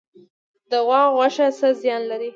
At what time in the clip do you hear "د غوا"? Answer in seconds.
0.69-1.01